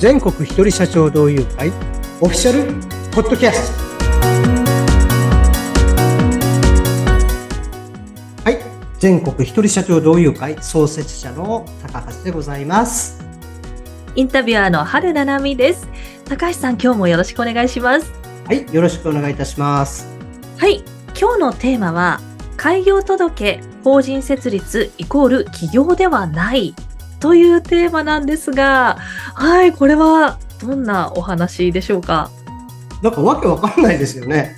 [0.00, 1.68] 全国一人社長同友会
[2.22, 2.72] オフィシャル
[3.10, 3.84] ポッドキャスト。
[8.42, 8.56] はい。
[8.98, 13.22] 全国一人社長同友会創設者の高橋でございます。
[14.16, 15.86] インタビュアーの春七海です。
[16.24, 18.10] 高橋さん今日もよろしくお願いします。
[18.46, 18.66] はい。
[18.72, 20.08] よろしくお願いいたします。
[20.56, 20.82] はい。
[21.08, 22.22] 今日のテーマは
[22.56, 26.74] 開業届法人設立イコール企業ではない
[27.20, 28.96] というテーマなんですが、
[29.34, 32.30] はい、これはどんなお話でしょうか？
[33.02, 34.56] なんかわけわかんないですよね。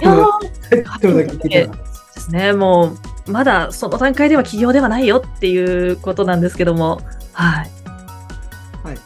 [0.00, 7.00] いやですね、もう、まだその段階では企業ではないよっていうことなんですけども、
[7.32, 7.70] はい。
[8.84, 8.98] はい。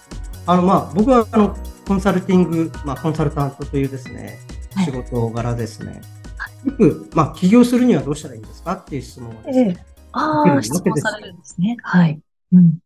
[0.47, 4.39] あの、まあ、僕は、あの、コンサルティング、まあ、コンサルタントというですね、
[4.85, 6.01] 仕事柄ですね。
[6.65, 9.69] よく、まあ、起業するにはどうしたらいいんですかっていう質問をですね。
[9.69, 11.77] ええ、ああ、質問されるんですね。
[11.83, 12.21] はい。
[12.53, 12.79] うん。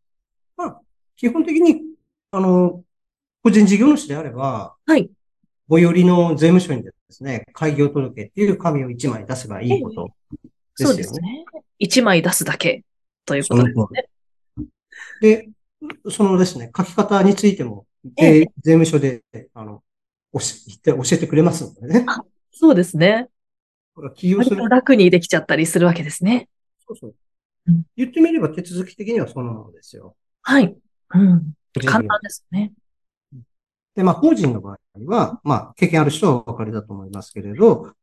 [1.16, 1.82] まあ、基本的に、
[2.30, 2.84] あの、
[3.42, 5.10] 個人事業主であれば、はい。
[5.68, 10.10] 最寄りの税務署にですね、開業届っていう紙を1枚出せばいいことで
[10.76, 10.94] すよね。
[10.94, 11.44] そうですね。
[11.80, 12.84] 1枚出すだけ
[13.24, 14.08] ということですね。
[15.20, 15.48] で、
[16.10, 17.86] そのですね、書き方についても、
[18.16, 19.22] 税務署で、
[19.54, 19.82] あの、
[20.32, 22.06] 教え教えてくれますのでね。
[22.52, 23.28] そうですね。
[24.14, 24.68] 起業する。
[24.68, 26.48] 楽にできちゃったりするわけですね。
[26.86, 27.14] そうそう。
[27.96, 30.14] 言ってみれば手続き的にはそのものですよ。
[30.42, 30.76] はい。
[31.14, 31.54] うん。
[31.74, 32.72] 簡単ですね。
[33.94, 37.94] で、まあ、法人の場合は、まあ、経験ある人はお分かりだと思いますけれど、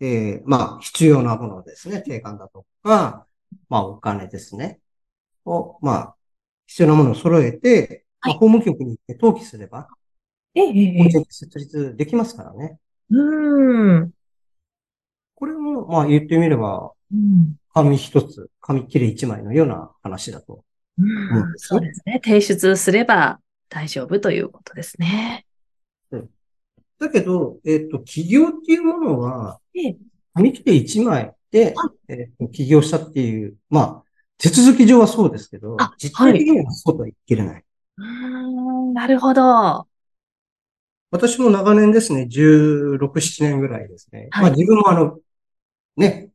[0.00, 2.02] えー、まあ、必要なものですね。
[2.02, 3.26] 定款だとか、
[3.68, 4.80] まあ、お金ですね。
[5.44, 6.16] を、まあ、
[6.66, 9.88] 必要なものを揃えて、はい、まあ、法務局に行って登記すれば、
[10.54, 12.78] ええ、法人設立できますからね。
[13.10, 14.10] うん。
[15.34, 20.64] これも、まあ、言ってみれば、うん、紙一つ、紙切れ一枚のような話だと
[20.98, 22.20] うん、そうですね。
[22.24, 25.46] 提出すれば大丈夫ということですね。
[26.10, 26.30] うん、
[26.98, 29.60] だけど、えっ、ー、と、起業っていうものは、
[30.34, 31.74] 紙切れ1枚で、
[32.08, 34.02] えー、起業したっていう、まあ、
[34.38, 37.64] 手続き上はそうですけど、実態的にはそうとは言い切れない。
[37.98, 39.86] うん、なるほど。
[41.10, 44.28] 私も長年ですね、16、7年ぐらいですね。
[44.30, 45.18] はい、まあ自分もあの、
[45.96, 46.30] ね、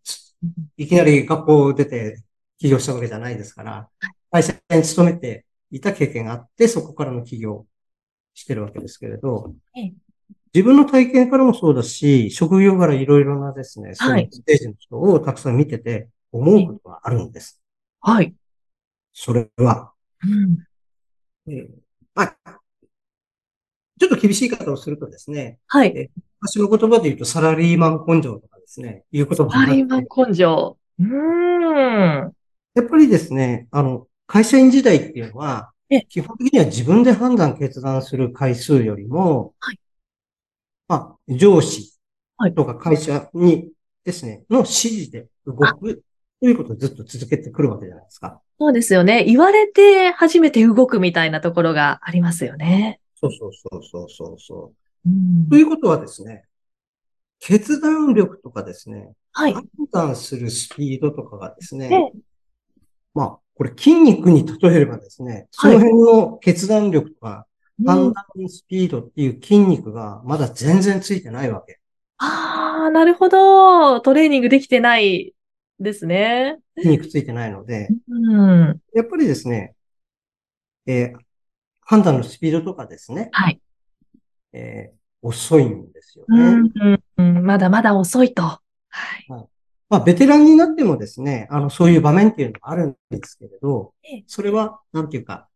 [0.77, 2.23] いきなり学校出て
[2.57, 3.89] 起業したわけじゃないですから、
[4.31, 7.65] 会社に勤めていた経験があって、そこからの起業
[8.33, 9.53] してるわけですけれど、
[10.53, 17.61] 自分の体験からもそうだし、職業からいろいろなですね、そのステージの人をたくさん見てて思うことがあるんです。
[17.99, 18.33] はい。
[19.13, 19.91] それは、
[20.23, 21.67] うんえー、
[22.15, 22.59] まあ、
[23.99, 25.93] ちょっと厳しい言い方をするとですね、はい。
[25.95, 30.77] えー、私の言葉で言うとサラリーマン根性とかですね、いう言葉サラリーマン根性。
[30.99, 32.31] うん。
[32.73, 35.73] やっぱりですね、あの、会社員時代っていうのは、
[36.07, 39.79] 基本的には自分で判断、決断する回数よりも、はい、
[40.87, 41.99] まあ、上司
[42.55, 43.73] とか会社に
[44.05, 46.01] ですね、の指示で動く
[46.39, 48.39] ということをずっと続けてくるわけじゃないですか。
[48.57, 49.25] そうですよね。
[49.25, 53.01] 言われて初めて動くみたいなところがありますよね。
[53.19, 54.73] そうそうそうそうそうそ
[55.05, 55.09] う。
[55.09, 56.45] うん、ということはですね、
[57.41, 62.13] 決断力とかですね、はい、判断するスピードとかがですね、
[63.13, 67.45] まあ、これ筋肉に例えればですね、その辺の決断力とか、
[67.85, 71.79] 判断スピードっていう筋肉がまだ全然ついてないわけ。
[72.17, 74.01] ああ、なるほど。
[74.01, 75.35] トレーニングできてない
[75.79, 76.57] ですね。
[76.75, 79.75] 筋肉ついてないので、うん、やっぱりですね、
[80.87, 81.19] えー、
[81.81, 83.61] 判断のスピードとかですね、はい。
[84.53, 88.41] えー、遅いんですよね、うん、まだまだ遅いと。
[88.41, 88.59] は
[89.19, 89.25] い。
[89.29, 89.50] はい
[89.91, 93.93] まあ、ベテランになってもですね、あの、そういう場面っていうのがあるんですけれど、
[94.25, 95.49] それは、なんていうか、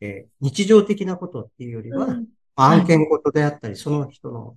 [0.00, 4.56] えー、日常的なことっていうよりは、うん、案件ごとであったり、その人の、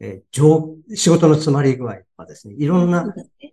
[0.00, 3.04] えー、上、仕事の詰まり具合とかですね、いろんな、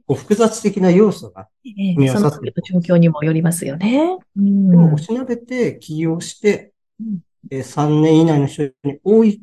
[0.08, 4.18] こう複雑的な要素が組み合わさっている、えー、状況にもよりますよね。
[4.38, 7.20] うん、でも、おしなべて起業して、うん、
[7.52, 9.42] えー、3年以内の人に多い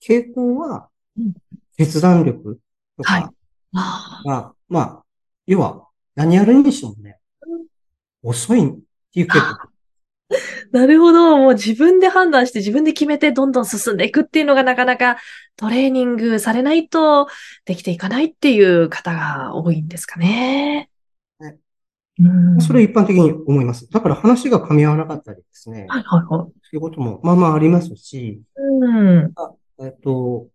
[0.00, 0.88] 傾向は、
[1.76, 2.60] 決断力
[2.96, 3.32] とか
[4.24, 5.04] が、まあ、
[5.50, 7.18] 要は、何やるにしてもね、
[8.22, 8.72] 遅いっ
[9.12, 9.68] ていう結果。
[10.70, 11.38] なるほど。
[11.38, 15.16] もう自分で判断して自分で決めてどんどん進んでいくっていうのがなかなか
[15.56, 17.26] トレーニングされないと
[17.64, 20.88] できていかないっていう方が多いんですかね。
[21.40, 21.58] ね
[22.20, 23.90] うん、それ一般的に思います。
[23.90, 25.86] だから話が噛み合わなかったりですね。
[25.88, 26.28] はいはいはい。
[26.28, 29.32] そういうこともまあまあありますし、うん、
[29.80, 30.46] えっと、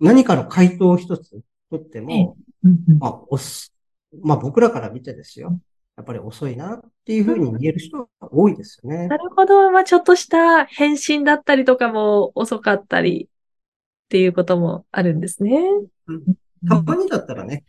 [0.00, 1.30] 何かの回答を一つ
[1.70, 3.72] とっても、うんうん、まあ、おす
[4.20, 5.58] まあ僕らから見てですよ。
[5.96, 9.08] やっぱり遅いなっていうふうに見える人が多いですよね。
[9.08, 9.70] なるほど。
[9.70, 15.60] まあ、ちょっとした返信だったりとかも遅かったりっていうこともあるんですね。
[16.06, 16.22] うん、
[16.66, 17.64] たまにだったらね、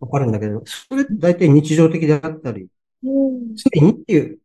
[0.00, 2.68] わかるんだけど、それって大体日常的であったり、
[3.56, 4.38] すでにっていう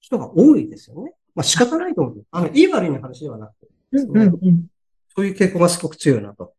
[0.00, 1.14] 人が多いですよね。
[1.34, 2.26] まあ仕方ないと思う。
[2.30, 4.66] あの、いい悪いの話ではなくてね、うんうんうん、
[5.14, 6.54] そういう傾向がすごく強いなと。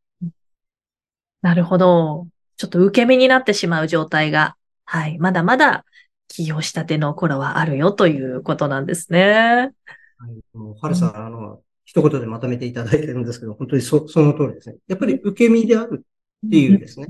[1.42, 2.28] なるほど。
[2.60, 5.86] ちょっと受け身になってしまう状態が、はい、まだまだ
[6.28, 9.72] 起業したての頃はあるよということなんですね。
[10.18, 14.76] はい、もう、はるさん、あの、一言でまとめていただいてるんですけど、本当にそその通りですね。
[14.90, 16.06] やっぱり受け身である
[16.46, 17.08] っていうですね。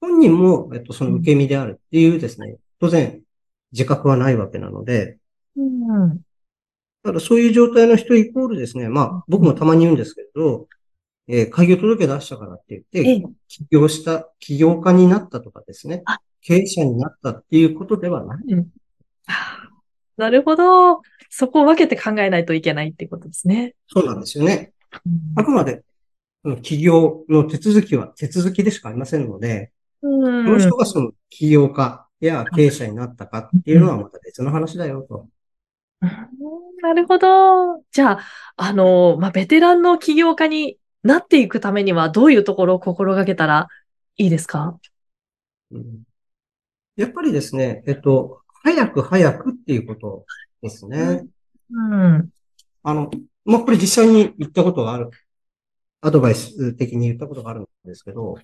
[0.00, 3.22] 本人も、えっと、その受け身であるっていうですね、当然、
[3.70, 5.18] 自覚はないわけなので、
[5.56, 6.20] うん、
[7.04, 10.66] ただそういう状態の人イコールですね、まあ、僕もたまに言うんですけど、
[11.32, 16.02] えー、開業届出したからって言って、起業した、起業家になったとかですね、
[16.42, 18.38] 経営者になったっていうことではない。
[18.48, 18.66] うん、
[20.16, 21.02] なるほど。
[21.28, 23.74] そこを分けて考えないといけないっていうことですね。
[23.86, 24.72] そうなんですよね。
[25.36, 25.84] あくまで、
[26.62, 29.70] 起業の手続きは手続きでしかありませんので、
[30.02, 30.08] う
[30.42, 35.28] ん、この人がその起業家や経営者になったかっていうのはまた別の話だよと。
[36.82, 37.82] なるほど。
[37.92, 38.20] じゃあ、
[38.56, 43.68] あの、まあ、ベテランの起業家になっていくためにはどういうところを心がけたら
[44.16, 44.78] いいですか、
[45.70, 46.02] うん、
[46.96, 50.24] やっぱりですね、えっと、早く早くっていうこと
[50.62, 51.26] ですね。
[51.72, 52.28] うん。
[52.82, 53.10] あの、
[53.44, 55.10] まあ、これ実際に言ったことがある、
[56.02, 58.36] アドバイス的に言ったことがあるんですけど、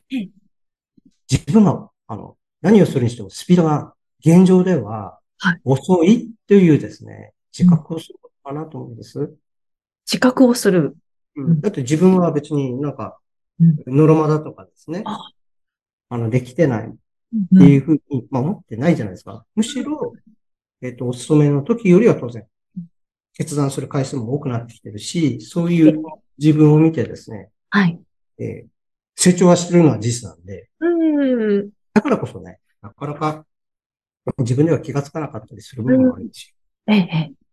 [1.30, 5.18] 自分は、あの、何をするにしてもスピードが現状では
[5.64, 9.32] 遅いというですね、自覚をすることかなと思うんです。
[10.06, 10.96] 自覚をする。
[11.36, 13.18] うん、だって自分は別になんか、
[13.58, 15.02] ノロマだとかですね、
[16.08, 16.90] あの、できてないっ
[17.58, 19.44] ていうふうに、まあ、思ってないじゃないですか。
[19.54, 20.12] むしろ、
[20.82, 22.46] えっ、と、お勤めの時よりは当然、
[23.34, 26.02] 決断する回数も多くなってきてるし、そういう
[26.38, 27.98] 自分を見てですね、はい。
[28.38, 28.68] えー、
[29.16, 31.70] 成長はしてるのは事実なんで、うん。
[31.92, 33.44] だからこそね、なかなか
[34.38, 36.54] 自分では気がつかなかったりする部分もあるし。
[36.86, 37.45] うん、ええ。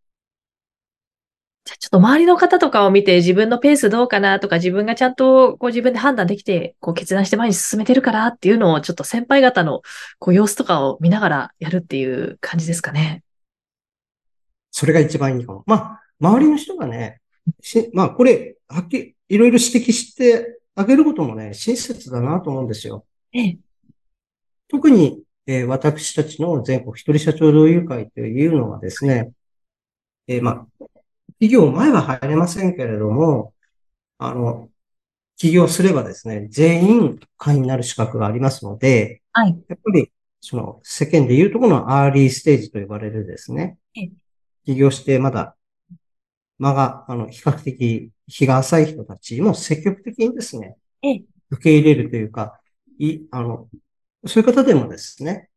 [1.66, 9.82] じゃちょっと周りの方とかを見て自分のペースどうかなとか自分がちゃんとこう自分で判断できてこう決断して前に進めてるからっていうのをちょっと先輩方の
[10.20, 13.24] こう様子とかを見ながらやるっていう感じですかね。
[14.72, 15.64] それが一番いいかも。
[15.68, 17.22] まあ、周りの人がね、
[17.62, 23.06] しまあこれ、はっきりいろいろ指摘してあげることもね、親切だなと思うんですよ。
[23.32, 23.58] ええ、
[24.68, 29.32] 特に、えー、私たちの全国一人社長同友会というのはですね、
[30.28, 30.86] えー、まあ、
[31.44, 33.54] 企業前は入れませんけれども、
[34.18, 34.70] あの、
[35.36, 39.50] 起業すればですね、全員会員になる資格がありますので、はい。
[39.68, 40.10] やっぱり、
[40.40, 43.78] その世間でいうところのアーリーステージと呼ばれるですね、
[44.66, 45.58] 起業してまだ
[46.60, 50.78] 間が、あの、比較的日が浅い人たちも積極的にですね、
[51.50, 52.58] 受け入れるというか、
[53.00, 53.68] い、あの、
[54.26, 55.50] そういう方でもですね、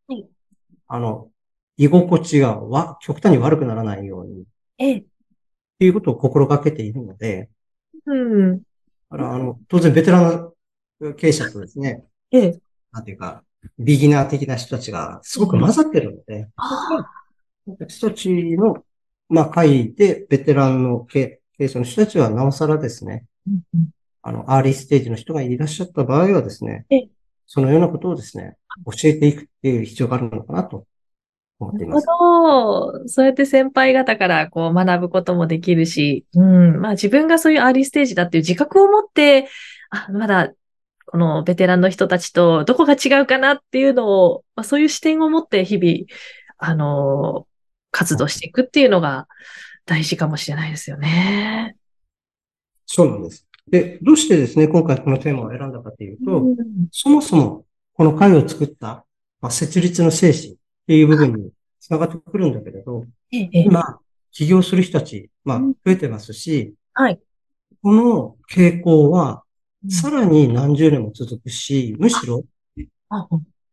[0.88, 1.30] あの、
[1.76, 4.44] 居心地がわ、極端に悪くならないように、
[4.78, 5.04] ええ。
[5.76, 7.50] っていうことを心がけているので、
[8.06, 8.62] うん。
[9.10, 10.52] あの、あの当然ベテラン
[11.16, 12.60] 経営者とですね、ええ。
[12.92, 13.44] なんていうか、
[13.78, 16.48] ビギナー的な人たちがすごく混ざってるので、
[17.88, 18.84] 人たちの、
[19.28, 23.90] まあ、会でベテランの経営者の人たちはなおさらですね、うんうん、
[24.22, 26.86] あの、アーリーステージの人がいらっしゃった場合はですね、
[27.46, 30.86] そのようなことをですね、教えていくっていう必要があるのかなと
[31.58, 32.06] 思っています。
[32.06, 33.08] なるほど。
[33.08, 36.80] そうやって先輩方からこう学ぶこともできるし、うん。
[36.80, 39.48] まあ自分がそういうアーリーステージだっていう自覚を持って、
[39.90, 40.52] あ、まだ
[41.06, 46.04] このベテランの人たちとどこが違うかなっていうのを、まあ、そういう視点を持って日々、
[46.58, 47.46] あの、
[47.92, 49.28] 活動していくっていうのが
[49.86, 51.76] 大事かもしれないですよね。
[52.84, 53.46] そうなんです。
[53.70, 56.56] で、どうしてですね、今回このテーマを選んだかというと、うん、
[56.90, 59.06] そもそもこの会を作った、
[59.40, 61.50] まあ、設立の精神っていう部分に
[61.80, 63.98] 繋がってくるんだけれど、今、
[64.30, 67.20] 起業する人たち、まあ、増えてますし、はい。
[67.82, 69.42] この傾向は、
[69.90, 72.44] さらに何十年も続くし、むしろ、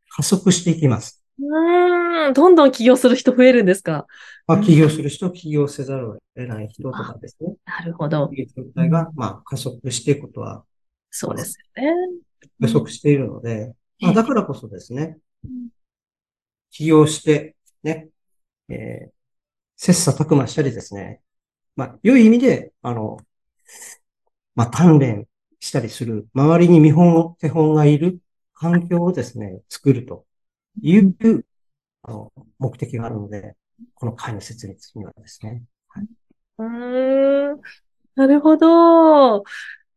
[0.10, 1.24] 加速していきます。
[1.40, 4.08] うん、どんどん起業する人増えるんですか？
[4.48, 7.54] まあ、起業する人、起業せざるを得ない人とかですね。
[7.66, 8.30] なるほど。
[8.34, 10.64] いう状態が、まあ、加速していくことは、
[11.12, 11.94] そうですよね。
[12.60, 15.18] 加速しているので、まあ、だからこそですね、
[16.74, 18.10] 起業して、ね、
[18.68, 19.12] えー、
[19.78, 21.22] 切磋琢磨したりですね、
[21.76, 23.18] まあ、良い意味で、あの、
[24.56, 25.28] まあ、鍛錬
[25.60, 28.20] したりする、周りに見本、手本がいる
[28.54, 30.26] 環境をですね、作ると
[30.82, 31.14] いう
[32.04, 33.56] あの、目的があるので、
[33.94, 35.64] この会の設立にはですね。
[35.88, 36.08] はい、
[36.58, 36.64] う
[37.56, 37.62] ん。
[38.16, 39.44] なるほど。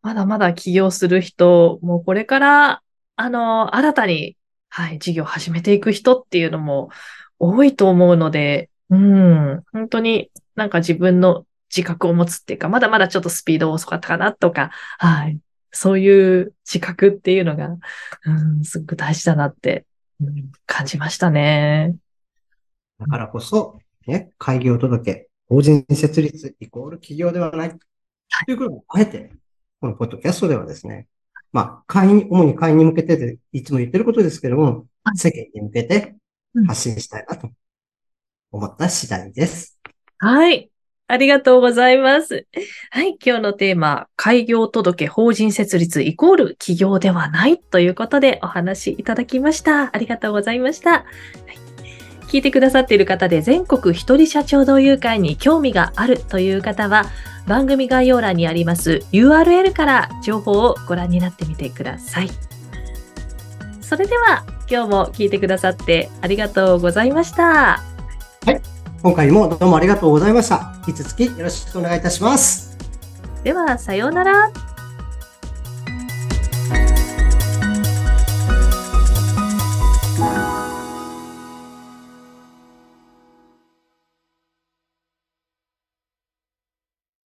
[0.02, 2.83] まだまだ起業する人、もうこれから、
[3.16, 4.37] あの、新たに、
[4.76, 6.90] はい、事業を始めていく人っていうのも
[7.38, 15.38] 多いと思うので、うん、本当になんか自分の自覚を持つっていうか、まだまだちょっとスピード遅かったかなとか、はい。
[15.73, 17.78] そういう自覚っていうのが、
[18.26, 19.87] うん、すごく大事だなって、
[20.21, 21.97] うん、感じましたね。
[23.00, 27.71] だからこそ、ね、開業届、法人設立イコール企業ではない。
[27.71, 29.33] ということをあえて、
[29.80, 31.06] このポッドキャストではですね、
[31.56, 34.84] まあ、会員、主に会員に向けてで、いつも言ってることですけども、
[35.14, 36.14] 世間に向けて
[36.66, 37.48] 発信したいなと
[38.52, 39.78] 思った次第です。
[40.18, 40.70] はい。
[41.08, 42.46] ありがとうございます。
[42.90, 43.16] はい。
[43.25, 49.96] 今日のテーマ、開業届法人設立イコール企業ではないということでお話いただきました。
[49.96, 50.90] ありがとうございました。
[50.90, 51.65] はい
[52.28, 57.04] 聞いてくださっている方で全国一人社長同友会に興味があるという方は
[57.47, 62.30] 番組概要欄にあります URL から情報をご覧になってみてください。
[63.80, 67.45] それでは今日も聞いてくださってありがとうございました。
[67.45, 67.83] は
[68.47, 68.61] い。
[69.00, 70.75] 今回もどうもありがとうございました。
[70.88, 72.76] 引き続きよろしくお願いいたします。
[73.45, 74.65] では、さようなら。